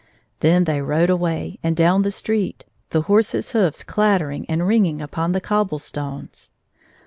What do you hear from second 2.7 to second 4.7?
the horses' hoofs clattering and